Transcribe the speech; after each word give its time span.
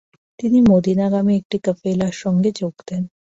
তিনি 0.39 0.59
মদিনাগামী 0.69 1.33
একটি 1.35 1.57
কাফেলার 1.65 2.13
সাথে 2.13 2.49
যোগ 2.59 2.75
দেন। 2.87 3.03